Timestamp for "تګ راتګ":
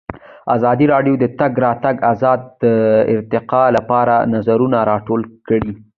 1.39-1.95